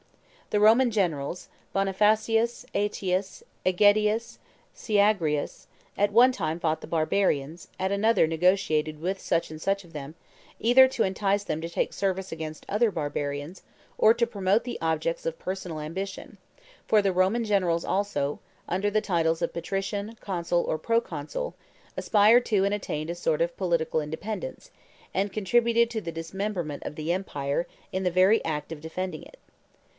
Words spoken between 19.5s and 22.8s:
patrician, consul, or proconsul, aspired to and